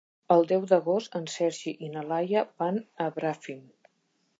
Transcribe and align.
El 0.35 0.47
deu 0.51 0.63
d'agost 0.71 1.19
en 1.21 1.29
Sergi 1.35 1.75
i 1.89 1.93
na 1.99 2.05
Laia 2.15 2.45
van 2.65 2.85
a 3.07 3.13
Bràfim. 3.21 3.67